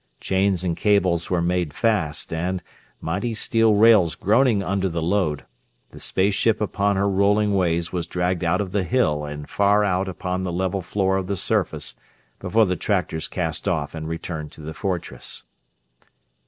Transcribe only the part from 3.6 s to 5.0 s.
rails groaning under the